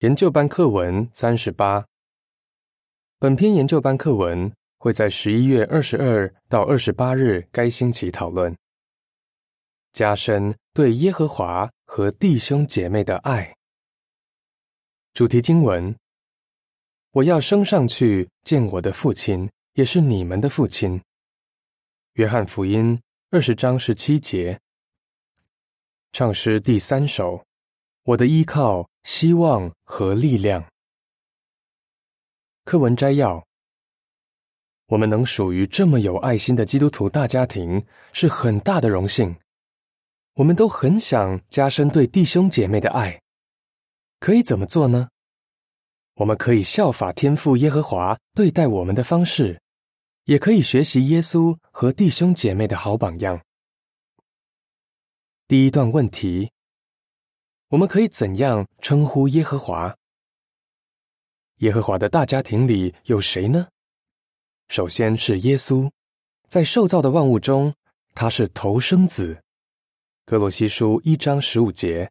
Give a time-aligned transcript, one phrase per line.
[0.00, 1.84] 研究班课文三十八。
[3.18, 8.56] 本篇研究班课文会在十一月二十二到二十八日该星期讨论，
[9.92, 13.54] 加深对耶和华和弟兄姐妹的爱。
[15.12, 15.94] 主题经文：
[17.10, 20.98] 我要升上去见我的父亲，也是你们的父亲。
[22.14, 22.98] 约翰福音
[23.32, 24.58] 二十章十七节。
[26.10, 27.44] 唱诗第三首。
[28.04, 30.64] 我的依靠、希望和力量。
[32.64, 33.44] 课文摘要：
[34.86, 39.34] 我们能属于这么有爱心的基督徒大家庭，是很大的荣幸。
[40.34, 43.20] 我们都很想加深对弟兄姐妹的爱，
[44.20, 45.08] 可以怎么做呢？
[46.14, 49.60] 我们可以效法天父耶和华对待我们的方式，
[50.24, 53.40] 也可以学习耶稣和弟兄姐妹的好榜样。
[55.48, 56.50] 第一段问题。
[57.70, 59.96] 我们可以怎样称呼耶和华？
[61.58, 63.68] 耶和华的大家庭里有谁呢？
[64.66, 65.88] 首先是耶稣，
[66.48, 67.72] 在受造的万物中，
[68.12, 69.40] 他是头生子。
[70.24, 72.10] 哥罗西书一章十五节。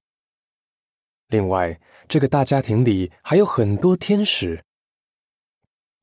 [1.28, 4.64] 另外，这个大家庭里还有很多天使。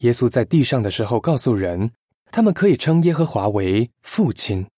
[0.00, 1.90] 耶稣在地上的时候，告诉人，
[2.30, 4.68] 他们可以称耶和华为父亲。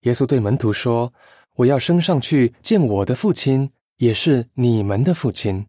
[0.00, 1.12] 耶稣对门徒说。
[1.56, 5.66] 我要升上去见我的父亲，也是你们的父亲。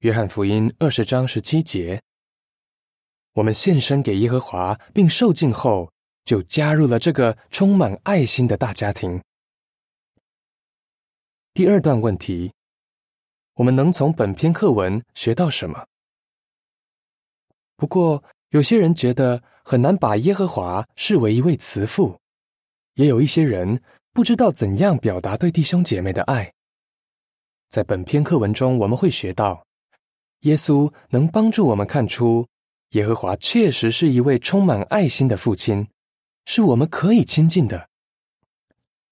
[0.00, 2.02] 约翰福音二十章十七节。
[3.32, 5.90] 我们献身给耶和华，并受尽后，
[6.26, 9.22] 就加入了这个充满爱心的大家庭。
[11.54, 12.52] 第二段问题：
[13.54, 15.86] 我们能从本篇课文学到什么？
[17.76, 22.20] 不过，有些人觉得很难把耶和华视为一位慈父，
[22.96, 23.82] 也有一些人。
[24.14, 26.52] 不知道怎样表达对弟兄姐妹的爱。
[27.70, 29.66] 在本篇课文中，我们会学到，
[30.40, 32.46] 耶稣能帮助我们看出，
[32.90, 35.88] 耶和华确实是一位充满爱心的父亲，
[36.44, 37.88] 是我们可以亲近的。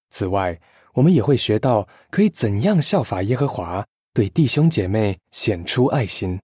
[0.09, 0.61] 此外，
[0.93, 3.83] 我们也会学到可以怎样效法耶和华，
[4.13, 6.39] 对弟兄姐妹显出爱心。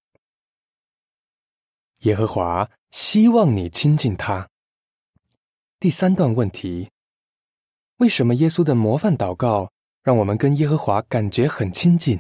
[1.99, 4.49] 耶和华希望你亲近他。
[5.79, 6.89] 第三段问题。
[7.97, 9.71] 为什么耶稣的模范祷告
[10.03, 12.19] 让我们跟耶和华感觉很亲近？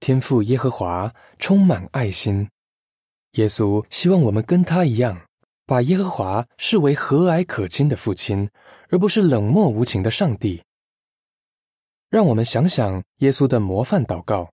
[0.00, 2.46] 天父耶和华充满爱心，
[3.32, 5.18] 耶稣希望我们跟他一样，
[5.64, 8.50] 把耶和华视为和蔼可亲的父亲，
[8.90, 10.62] 而不是冷漠无情的上帝。
[12.10, 14.50] 让我们想想耶稣的模范祷告。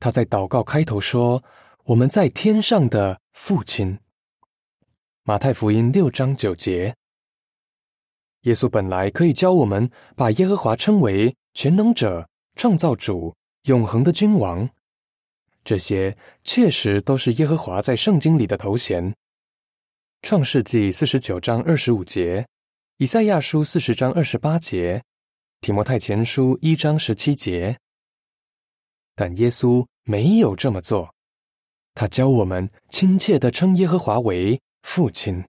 [0.00, 1.44] 他在祷告开头说
[1.84, 3.98] ：“我们在天上的父亲。”
[5.22, 6.96] 马太福音六章九节。
[8.42, 14.68] 耶稣本来可以教我们把耶和华称为全能者、创造主、永恒的君王，
[15.64, 19.14] 这些确实都是耶和华在圣经里的头衔。
[20.22, 22.46] 创世纪四十九章二十五节，
[22.98, 25.02] 以赛亚书四十章二十八节，
[25.60, 27.78] 提摩太前书一章十七节。
[29.14, 31.12] 但耶稣没有这么做，
[31.94, 35.44] 他教我们亲切的称耶和华为父亲。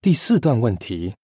[0.00, 1.16] 第四段问题：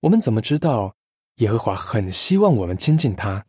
[0.00, 0.96] 我们怎么知道
[1.36, 3.46] 耶和华很希望我们亲近他？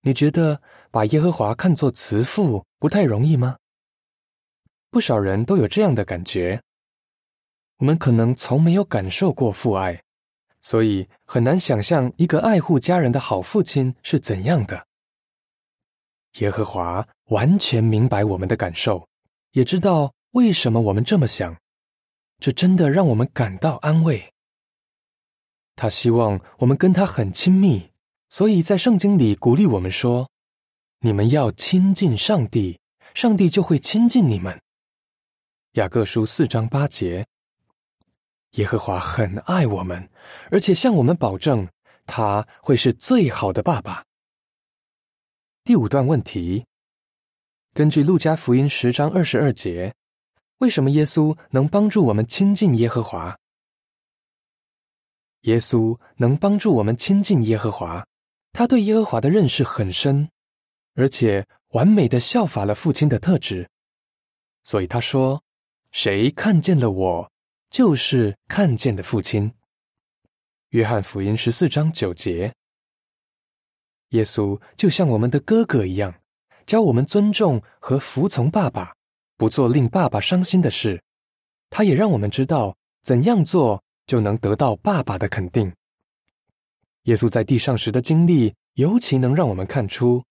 [0.00, 0.60] 你觉得
[0.90, 3.56] 把耶和华看作慈父不太容易吗？
[4.90, 6.60] 不少人都有这样的感觉。
[7.76, 10.02] 我们可能从没有感受过父爱，
[10.62, 14.84] 所以很难想象一个爱护家人的好父亲是怎样的。
[16.40, 19.08] 耶和华完全明白我们的感受，
[19.52, 21.56] 也知道为什么我们这么想。
[22.42, 24.32] 这真的让我们感到安慰。
[25.76, 27.92] 他希望我们跟他很亲密，
[28.30, 30.28] 所以在圣经里鼓励我们说
[30.98, 32.80] ：“你们要亲近上帝，
[33.14, 34.60] 上帝就会亲近你们。”
[35.74, 37.24] 雅各书四章八节。
[38.54, 40.10] 耶和华很爱我们，
[40.50, 41.68] 而且向我们保证
[42.06, 44.04] 他会是最好的爸爸。
[45.62, 46.66] 第五段问题：
[47.72, 49.94] 根据路加福音十章二十二节。
[50.62, 53.36] 为什么耶稣能帮助我们亲近耶和华？
[55.40, 58.06] 耶稣能帮助我们亲近耶和华，
[58.52, 60.30] 他对耶和华的认识很深，
[60.94, 63.68] 而且完美的效法了父亲的特质。
[64.62, 65.42] 所以他说
[65.90, 67.32] ：“谁看见了我，
[67.68, 69.52] 就是看见的父亲。”
[70.70, 72.54] 约翰福音十四章九节。
[74.10, 76.14] 耶稣就像我们的哥哥一样，
[76.66, 78.94] 教我们尊重和服从爸爸。
[79.42, 81.02] 不做令爸爸伤心的事，
[81.68, 85.74] 他也让我们知道怎样做就能得到爸爸的肯定。
[87.06, 90.22] 耶稣在地上时的经历尤其能让我们看出，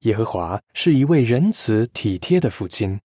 [0.00, 2.98] 耶和华是一位仁慈体贴的父亲。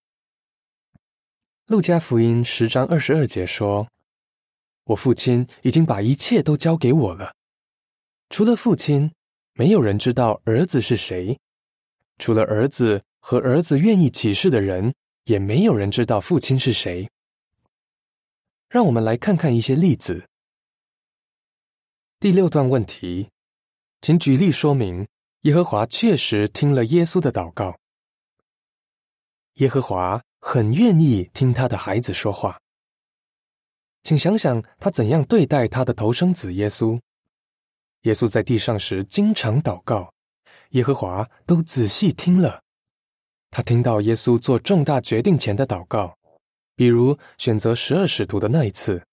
[1.68, 3.88] 路加福音十章二十二节说
[4.86, 7.36] ：“我父亲已经把一切都交给我了。
[8.32, 9.12] 除了父亲，
[9.54, 11.38] 没有人知道儿子是谁；
[12.18, 14.92] 除了儿子和儿子愿意启示的人，
[15.26, 17.10] 也没有人知道父亲是谁。”
[18.70, 20.28] 让我们来看看一些例子。
[22.20, 23.30] 第六段问题，
[24.02, 25.08] 请举例说明
[25.42, 27.78] 耶和华确实听了耶稣的祷告。
[29.56, 32.60] 耶和华很愿意听他的孩子说话。
[34.04, 37.00] 请想想他怎样对待他的头生子耶稣。
[38.04, 40.14] 耶稣在地上时经常祷告，
[40.70, 42.64] 耶和华都仔细听了。
[43.52, 46.18] 他听到耶稣做重大决定前的祷告。
[46.76, 49.04] 比如选择十二使徒的那一次，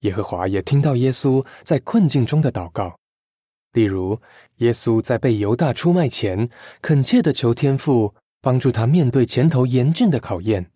[0.00, 2.98] 耶和华也听到耶稣在困境中的祷告。
[3.72, 4.18] 例如，
[4.58, 6.48] 耶稣在被犹大出卖前，
[6.80, 10.70] 恳切的求天父帮助他面对前头严峻的考验。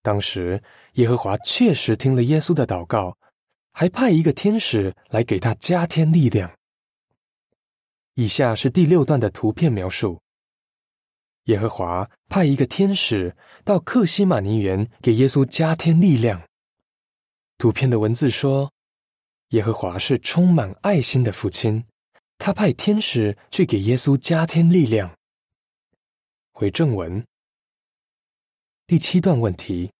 [0.00, 0.62] 当时，
[0.94, 3.18] 耶和华确实听了耶稣的祷告，
[3.72, 6.50] 还派一个天使来给他加添力量。
[8.14, 10.18] 以下是第六段的图片描述。
[11.44, 13.34] 耶和华派一个天使
[13.64, 16.42] 到克西马尼园给耶稣加添力量。
[17.58, 18.72] 图片的文字说
[19.50, 21.84] ：“耶和华是充满爱心的父亲，
[22.38, 25.14] 他派天使去给耶稣加添力量。”
[26.52, 27.24] 回正文，
[28.86, 29.90] 第七段问题：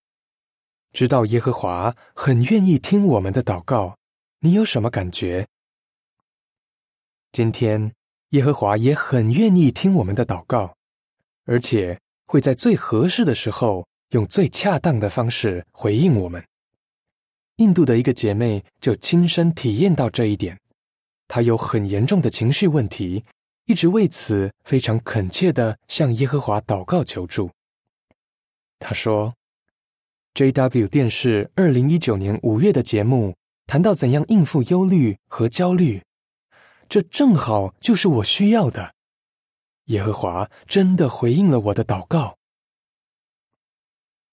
[0.93, 3.97] 知道耶和华很愿意听我们的祷告，
[4.41, 5.49] 你有什么感觉？
[7.33, 7.93] 今天，
[8.31, 10.77] 耶和华也很愿意听我们的祷告。
[11.51, 16.41] 而且会在最合适的时候，用最恰当的方式回应我们。
[17.57, 20.57] 印度的一个姐妹就亲身体验到这一点，
[21.27, 23.25] 她有很严重的情绪问题，
[23.67, 27.51] 一直为此非常恳切的向耶和华祷告求助。
[28.79, 29.35] 她说
[30.35, 30.87] ：“J.W.
[30.87, 33.35] 电视二零一九年五月的节目
[33.67, 36.01] 谈到怎样应付忧虑和焦虑，
[36.89, 38.95] 这正好就是我需要的。”
[39.91, 42.39] 耶和华真的回应了我的祷告。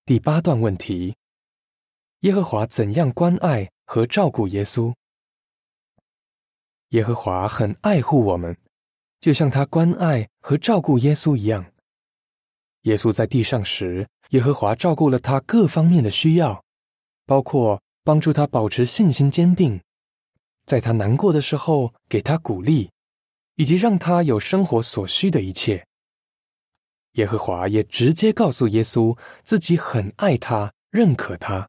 [0.05, 1.15] 第八段问题：
[2.19, 4.93] 耶和华怎样关爱和照顾耶稣？
[6.89, 8.55] 耶和华很爱护我们，
[9.19, 11.65] 就像他关爱和照顾耶稣一样。
[12.83, 16.63] 耶稣在地上时，耶和华照顾了他各方面的需要，
[17.25, 19.81] 包括帮助他保持信心坚定，
[20.67, 22.91] 在他难过的时候给他鼓励。
[23.57, 25.85] 以及让他有生活所需的一切。
[27.13, 31.67] 耶和华也直接告诉耶稣自己很爱他，认可他。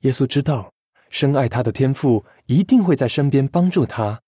[0.00, 0.72] 耶稣知道
[1.10, 4.20] 深爱他的天父一定会在身边帮助他，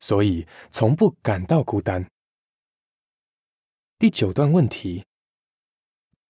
[0.00, 2.06] 所以从不感到孤单。
[3.98, 5.04] 第九段问题：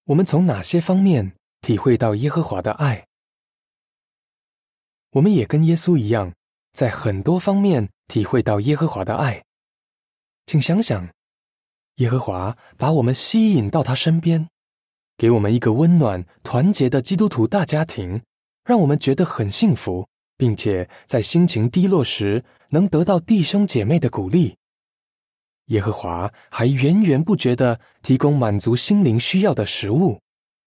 [0.04, 3.06] 我们从哪些方面体会到耶和华的爱？
[5.10, 6.34] 我们也跟耶稣一样，
[6.72, 9.44] 在很多方面体会到耶和华的爱。
[10.52, 11.08] 请想想，
[11.94, 14.50] 耶和华把我们吸引到他身边，
[15.16, 18.20] 给我们一个温暖、团结的基督徒大家庭，
[18.62, 20.06] 让我们觉得很幸福，
[20.36, 24.54] 并且在心情低落时能得到弟兄姐妹的鼓励。
[25.68, 30.20] 耶和华还源源不绝的提供满足心灵需要的食物，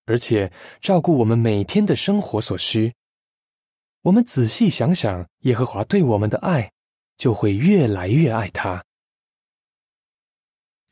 [0.08, 0.52] 而且
[0.82, 2.92] 照顾我们每天的生活所需。
[4.02, 6.72] 我们仔细想想，耶和华对我们的爱，
[7.18, 8.84] 就会越来越爱他。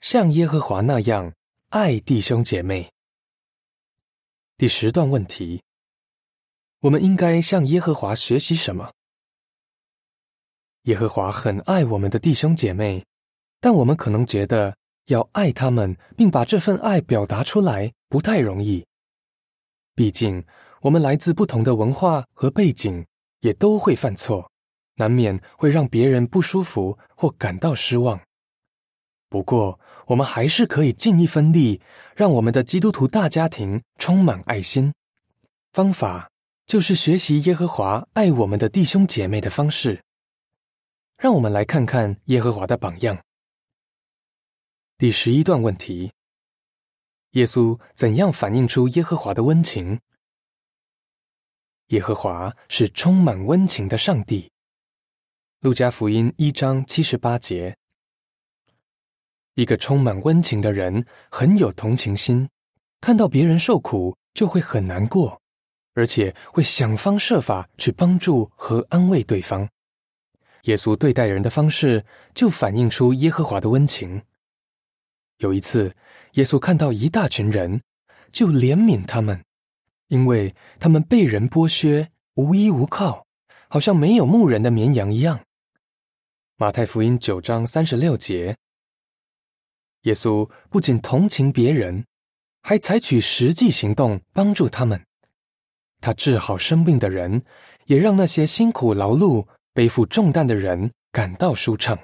[0.04, 1.34] 像耶和华那样
[1.70, 2.92] 爱弟兄姐妹。
[4.58, 5.64] 第十段问题：
[6.82, 8.92] 我们应该向耶和华学习什么？
[10.84, 13.06] 耶和华很爱我们的弟兄姐妹，
[13.62, 18.86] 但我们可能觉得要爱他们，并把这份爱表达出来不太容易。
[19.96, 20.46] 毕竟
[20.82, 23.08] 我们来自不同的文化和背景，
[23.40, 24.52] 也都会犯错，
[24.96, 28.20] 难免会让别人不舒服或感到失望。
[29.30, 31.82] 不过，我们还是可以尽一分力，
[32.16, 34.94] 让我们的基督徒大家庭充满爱心。
[35.72, 36.30] 方法
[36.66, 40.04] 就是学习耶和华爱我们的弟兄姐妹的方式。
[41.18, 43.18] 让我们来看看耶和华的榜样。
[44.98, 46.12] 第十一段问题：
[47.32, 50.00] 耶稣怎样反映出耶和华的温情？
[51.88, 54.52] 耶和华是充满温情的上帝。
[55.62, 57.78] 路加福音一章七十八节。
[59.56, 62.50] 一个充满温情的人很有同情心，
[63.02, 65.40] 看到别人受苦就会很难过，
[65.94, 69.68] 而且会想方设法去帮助和安慰对方。
[70.64, 74.22] 耶稣对待人的方式就反映出耶和华的温情。
[75.38, 75.94] 有一次，
[76.34, 77.82] 耶稣看到一大群人，
[78.32, 79.44] 就怜悯他们，
[80.08, 83.26] 因为他们被人剥削，无依无靠，
[83.68, 85.42] 好像没有牧人的绵羊一样。
[86.56, 88.56] 马太福音九章三十六节，
[90.04, 92.06] 耶稣不仅同情别人，
[92.62, 95.06] 还采取实际行动帮助他们。
[96.00, 97.44] 他治好生病的人，
[97.86, 101.98] 也让那些辛苦劳碌、背负重担的人感到舒畅。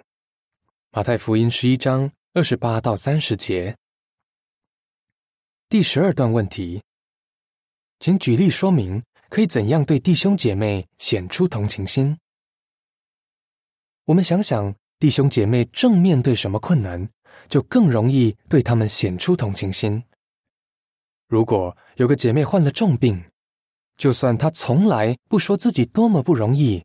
[0.92, 3.76] 马太福音十一章二十八到三十节，
[5.68, 6.82] 第十二段问题，
[8.00, 12.18] 请举例说明可以怎样对弟兄姐妹显出同情心。
[14.06, 17.08] 我们想想，弟兄姐妹正面对什么困难，
[17.50, 20.02] 就更容易对他们显出同情心。
[21.28, 23.22] 如果有个姐妹患了重病，
[23.98, 26.84] 就算她从来不说自己多么不容易，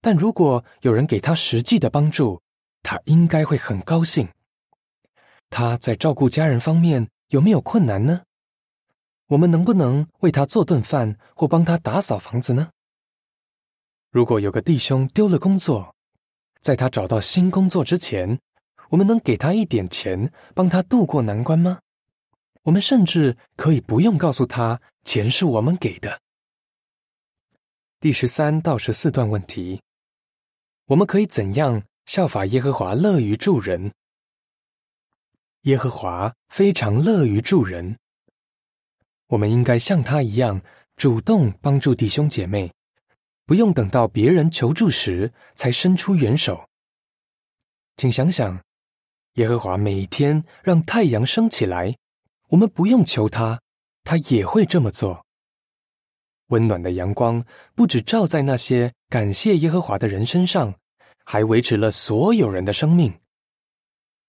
[0.00, 2.42] 但如果有人给她实际的帮助，
[2.82, 4.28] 她应该会很高兴。
[5.48, 8.22] 她在照顾家人方面有没有困难呢？
[9.28, 12.70] 我们能不能为她做顿饭或帮她打扫房子呢？
[14.10, 15.94] 如果有个弟兄丢了工作，
[16.60, 18.38] 在他找到新工作之前，
[18.90, 21.80] 我们能给他一点钱，帮他渡过难关吗？
[22.62, 26.20] 我们甚至可以不用告诉他钱是我们给的。
[28.00, 29.80] 第十三到十四段问题：
[30.86, 33.92] 我们可以怎样效法耶和华乐于助人？
[35.62, 37.98] 耶和华非常乐于助人，
[39.28, 40.60] 我们应该像他一样
[40.96, 42.70] 主动帮助弟兄姐妹。
[43.46, 46.66] 不用等到别人求助时才伸出援手。
[47.98, 48.58] 请想想，
[49.34, 51.96] 耶和华每一天让太阳升起来，
[52.48, 53.60] 我们不用求他，
[54.04, 55.24] 他也会这么做。
[56.48, 60.74] 温暖的阳光不止照在那些感谢耶和华的人身上，
[61.24, 63.12] 还维持了所有人的生命。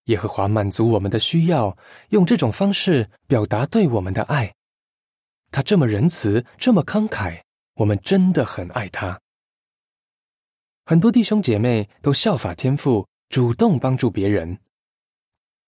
[0.05, 1.77] 耶和华满足我们的需要，
[2.09, 4.53] 用这种方式表达对我们的爱。
[5.51, 7.41] 他这么仁慈，这么慷慨。
[7.75, 9.19] 我们真的很爱他。
[10.85, 14.57] 很多弟兄姐妹都效法天父，主动帮助别人。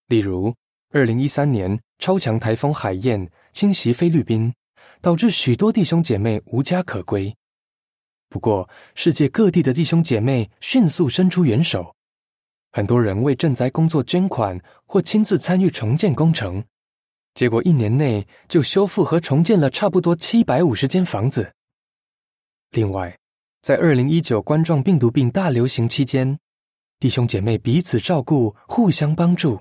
[0.08, 0.54] 例如，
[0.90, 4.54] 二零一三年超强台风海燕侵袭菲律宾，
[5.02, 7.34] 导致许多弟兄姐妹无家可归。
[8.30, 11.94] 不过，世界各地的弟兄姐妹迅速伸出援手，
[12.72, 16.64] 很多人为赈灾工作捐款或亲自参与重建工程，
[17.34, 21.52] 结果一年内就修复和重建了差不多七百五十间房子。
[22.70, 23.14] 另外，
[23.60, 26.38] 在二零一九冠状病毒病大流行期间，
[26.98, 29.60] 弟兄姐妹彼此照顾，互相帮助。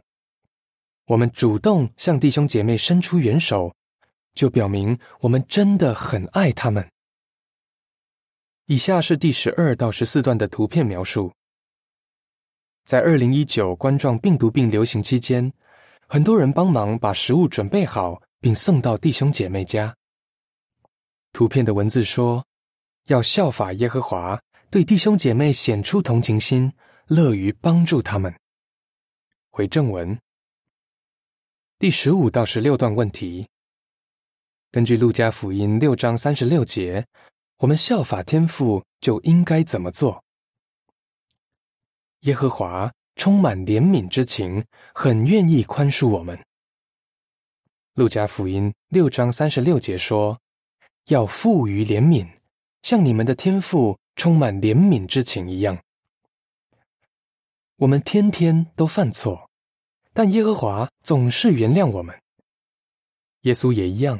[1.08, 3.74] 我们主动向弟兄姐妹伸出援手，
[4.34, 6.88] 就表明我们真的很爱他们。
[8.66, 11.32] 以下是第十二到十四段的图片描述。
[12.86, 15.52] 在二零一九冠状病毒病流行期间，
[16.08, 19.96] 很多人帮忙把食物准备好，并送到弟兄姐妹家。
[21.34, 22.46] 图片的文字说。
[23.08, 24.38] 要效法耶和华，
[24.70, 26.70] 对弟兄姐妹显出同情心，
[27.06, 28.36] 乐于帮助他们。
[29.50, 30.20] 回正文，
[31.80, 33.48] 第十五到十六段问题。
[34.72, 37.06] 根据路加福音六章三十六节，
[37.60, 40.24] 我们效法天父就应该怎么做？
[42.22, 44.66] 耶和华充满怜悯之情，
[44.96, 46.44] 很愿意宽恕我们。
[47.94, 50.40] 路加福音六章三十六节说
[51.10, 52.28] ：“要富于怜悯。”
[52.82, 55.78] 像你们的天赋充满怜悯之情一样，
[57.76, 59.47] 我们天天都犯错，
[60.18, 62.20] 但耶和华总是原谅我们。
[63.42, 64.20] 耶稣也一样，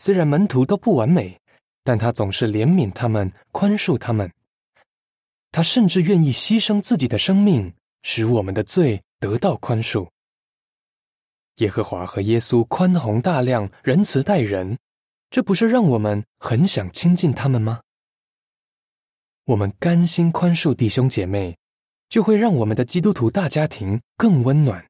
[0.00, 1.40] 虽然门徒都不完美，
[1.84, 4.28] 但他总是怜悯他们，宽恕他们。
[5.52, 7.72] 他甚至愿意牺牲自己的生命，
[8.02, 10.08] 使我们的罪得到宽恕。
[11.58, 14.76] 耶和华和耶稣宽宏大量、仁慈待人，
[15.30, 17.80] 这不是让我们很想亲近他们吗？
[19.44, 21.56] 我们甘心宽恕弟兄姐妹，
[22.08, 24.84] 就会让我们的基督徒大家庭更温暖。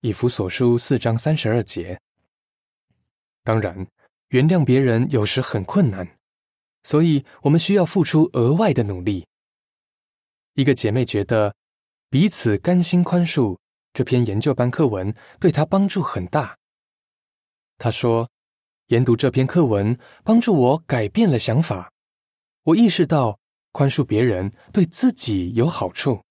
[0.00, 2.00] 以弗所书四章三十二节。
[3.42, 3.84] 当然，
[4.28, 6.06] 原谅别人有时很困难，
[6.84, 9.26] 所以我们需要付出额外的努力。
[10.54, 11.52] 一个姐妹觉得，
[12.10, 13.58] 彼此甘心宽恕
[13.92, 16.56] 这篇研究班课文对她帮助很大。
[17.76, 18.30] 她说，
[18.86, 21.90] 研读这篇课文帮助我改变了想法。
[22.62, 23.36] 我意识到，
[23.72, 26.22] 宽恕别人对自己有好处。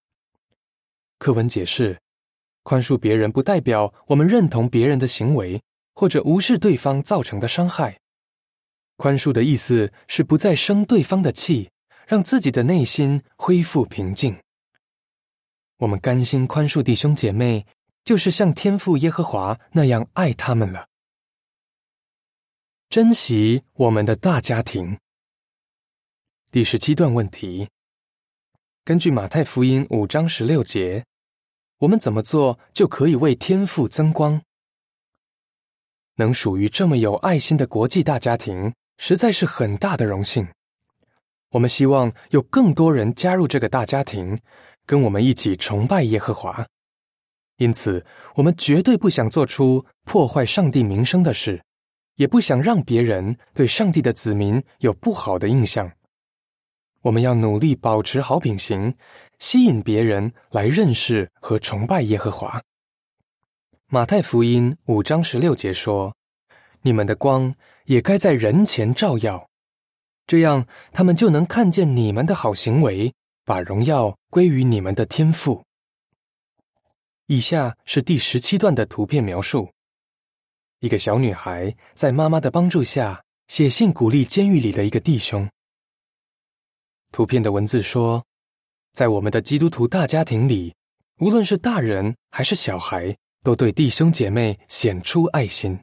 [1.19, 1.99] 课文解释，
[2.67, 7.97] 宽恕别人不代表我们认同别人的行为，或者无视对方造成的伤害。
[8.97, 11.71] 宽恕的意思是不再生对方的气，
[12.05, 14.37] 让自己的内心恢复平静。
[15.77, 17.65] 我们甘心宽恕弟兄姐妹，
[18.03, 20.89] 就是像天父耶和华那样爱他们了。
[22.89, 24.97] 珍惜我们的大家庭。
[26.51, 27.69] 第十七段问题：
[28.83, 31.05] 根据马太福音五章十六节，
[31.79, 34.41] 我们怎么做就可以为天赋增光？
[36.15, 40.47] 能属于这么有爱心的国际大家庭，实在是很大的荣幸。
[41.51, 44.39] 我们希望有更多人加入这个大家庭，
[44.87, 46.65] 跟我们一起崇拜耶和华。
[47.57, 48.03] 因此，
[48.35, 51.63] 我们绝对不想做出破坏上帝名声的事，
[52.15, 55.91] 也不想让别人对上帝的子民有不好的印象。
[57.01, 58.93] 我们要努力保持好品行，
[59.39, 62.61] 吸引别人来认识和崇拜耶和华。
[63.87, 66.13] 马太福音五章十六节说
[66.81, 69.47] ：“你们的光也该在人前照耀。”
[70.27, 73.13] 这样，他们就能看见你们的好行为，
[73.45, 75.63] 把荣耀归于你们的天赋。
[77.27, 79.69] 以下是第十七段的图片描述：
[80.79, 85.49] 一个小女孩在妈妈的帮助下写信鼓励监狱里的一个弟兄。
[87.17, 88.23] 图片的文字说
[88.93, 90.75] ：“在我们的基督徒大家庭里，
[91.17, 95.79] 无论是大人还是小孩，都对弟兄姐妹显出爱心。”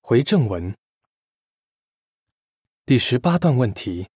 [0.00, 0.74] 回正文。
[2.86, 4.08] 第十八段问题：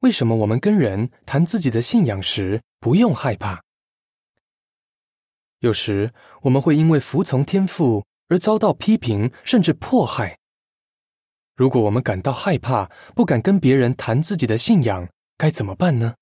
[0.00, 3.62] 为什么我们跟人谈自己的信仰时不用害怕？
[5.60, 6.12] 有时
[6.42, 10.38] 我们会因为服从天赋而遭到批评，甚至迫害。
[11.58, 16.14] 如果我们感到害怕，不敢跟别人谈自己的信仰，该怎么办呢？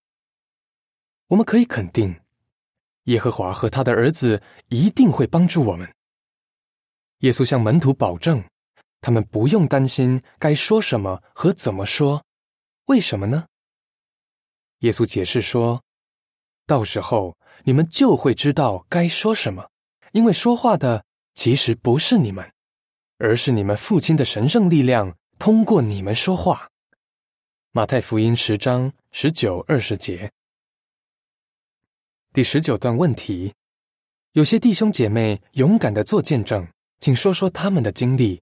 [1.26, 2.18] 我们可以肯定，
[3.02, 5.86] 耶和华和他的儿子一定会帮助我们。
[7.18, 8.42] 耶稣向门徒保证。
[9.02, 12.24] 他们不用担心该说什么和怎么说，
[12.86, 13.46] 为什么呢？
[14.78, 15.82] 耶稣解释说
[16.66, 19.68] ：“到时候你们就会知道该说什么，
[20.12, 22.50] 因为说话的其实不是你们，
[23.18, 26.68] 而是你们父亲的神圣力量通过你们说话。”
[27.72, 30.30] 马太福音十章十九二十节，
[32.32, 33.52] 第十九段问题：
[34.32, 36.66] 有些弟兄姐妹勇敢的做见证，
[37.00, 38.40] 请说说他们的经历。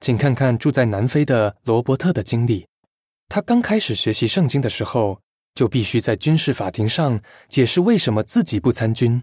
[0.00, 2.66] 请看看住在南非的罗伯特的经历。
[3.28, 5.18] 他刚开始学习圣经的时候，
[5.54, 9.22] 就必须在军事法庭上解释为什么自己不参军。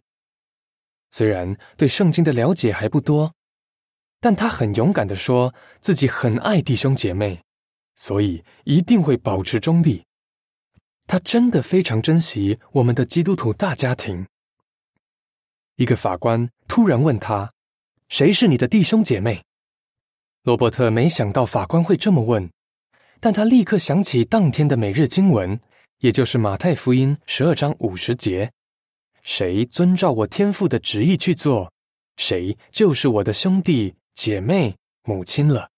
[1.11, 3.33] 虽然对圣经的了解还不多，
[4.19, 7.41] 但他很勇敢的说自己很爱弟兄姐妹，
[7.95, 10.03] 所以一定会保持中立。
[11.07, 14.27] 他真的非常珍惜我们的基督徒大家庭。
[15.77, 17.53] 一个法官突然问他
[18.09, 19.43] ：“谁是你的弟兄姐妹？”
[20.43, 22.49] 罗伯特没想到法官会这么问，
[23.19, 25.59] 但他立刻想起当天的每日经文，
[25.99, 28.51] 也就是马太福音十二章五十节
[29.23, 31.71] ：“谁遵照我天父的旨意去做，
[32.17, 35.69] 谁就是我的兄弟姐妹、母亲了。”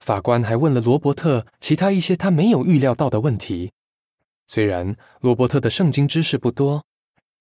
[0.00, 3.72] 法官还问了罗伯特其他一些他没有预料到的问题。
[4.46, 6.84] 虽然罗伯特的圣经知识不多，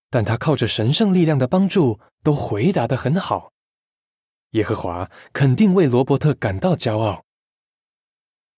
[0.10, 3.52] 但他靠着神圣力量的帮助，都回答的很好。
[4.52, 7.26] 耶和华肯定为罗伯特感到骄傲。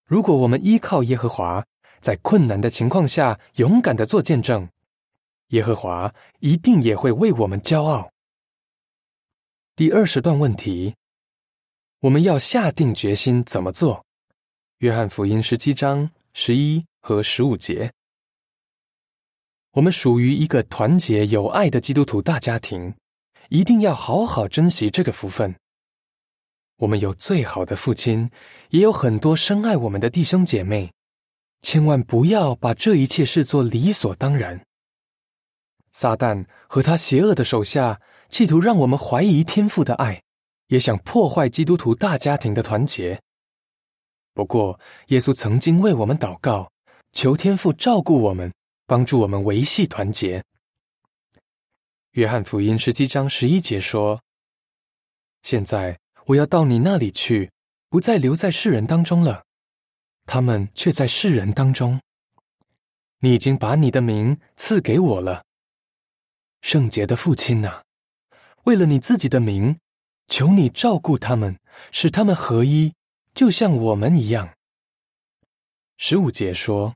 [0.05, 1.65] 如果我们依靠耶和华，
[1.99, 4.69] 在困难的情况下勇敢的做见证，
[5.47, 8.11] 耶和华一定也会为我们骄傲。
[9.75, 10.95] 第二十段问题，
[12.03, 14.03] 我们要下定决心怎么做？
[14.79, 17.93] 约翰福音十七章十一和十五节，
[19.71, 22.93] 我们属于一个团结有爱的基督徒大家庭，
[23.47, 25.55] 一定要好好珍惜这个福分。
[26.75, 28.29] 我们有最好的父亲，
[28.71, 30.91] 也有很多深爱我们的弟兄姐妹，
[31.61, 34.65] 千万不要把这一切视作理所当然。
[35.93, 40.21] 撒旦和他邪恶的手下企图让我们怀疑天父的爱，
[40.73, 43.21] 也想破坏基督徒大家庭的团结。
[44.33, 46.71] 不过，耶稣曾经为我们祷告，
[47.11, 48.51] 求天父照顾我们，
[48.87, 50.43] 帮助我们维系团结。
[52.13, 54.19] 约翰福音十七章十一节说
[55.43, 57.51] ：“现在。”我要到你那里去，
[57.89, 59.43] 不再留在世人当中了，
[60.25, 61.99] 他们却在世人当中。
[63.19, 65.43] 你已经把你的名赐给我了，
[66.61, 67.81] 圣洁的父亲呐！
[68.63, 69.77] 为了你自己的名，
[70.33, 71.59] 求你照顾他们，
[71.91, 72.95] 使他们合一，
[73.35, 74.55] 就像我们一样。
[75.97, 76.95] 十五节说：“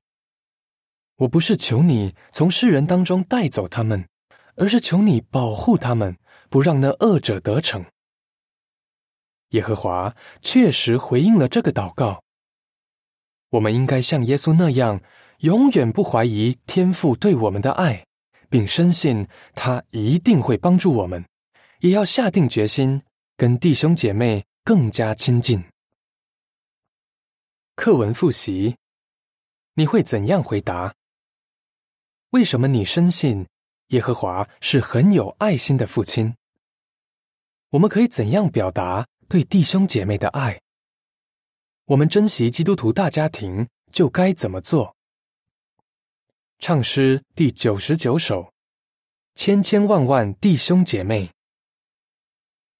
[1.18, 4.10] 我不是求你从世人当中带走他们，
[4.56, 6.18] 而是求你保护他们，
[6.50, 7.86] 不让那恶者得逞。”
[9.54, 12.24] 耶和华确实回应了这个祷告。
[13.52, 15.00] 我们应该像耶稣那样，
[15.42, 18.04] 永远不怀疑天父对我们的爱，
[18.50, 21.24] 并深信他一定会帮助我们。
[21.82, 23.04] 也要下定决心，
[23.40, 25.64] 跟弟兄姐妹更加亲近。
[27.76, 28.76] 课文复习，
[29.76, 30.96] 你会怎样回答？
[32.32, 33.48] 为什么你深信
[33.90, 36.36] 耶和华是很有爱心的父亲？
[37.70, 40.60] 我们可以怎样表达对弟兄姐妹的爱？
[41.86, 44.96] 我们珍惜基督徒大家庭，就该怎么做？
[46.58, 48.52] 唱诗第九十九首，
[49.36, 51.32] 千千万万弟兄姐妹。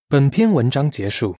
[0.10, 1.36] 本篇文章结束。